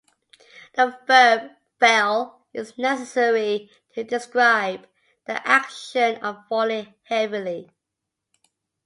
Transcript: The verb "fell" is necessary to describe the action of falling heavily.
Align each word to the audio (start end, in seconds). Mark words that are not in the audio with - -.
The 0.73 0.97
verb 1.05 1.51
"fell" 1.79 2.43
is 2.55 2.75
necessary 2.75 3.69
to 3.93 4.03
describe 4.03 4.87
the 5.27 5.47
action 5.47 6.15
of 6.25 6.47
falling 6.47 6.95
heavily. 7.03 7.69